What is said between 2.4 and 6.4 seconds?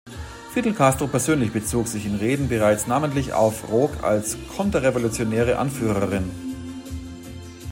bereits namentlich auf Roque als „konterrevolutionäre Anführerin“.